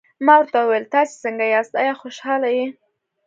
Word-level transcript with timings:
ما 0.25 0.33
ورته 0.39 0.57
وویل: 0.61 0.85
تاسي 0.93 1.15
څنګه 1.25 1.45
یاست، 1.53 1.73
آیا 1.81 1.93
خوشحاله 2.01 2.49
یې؟ 2.57 2.65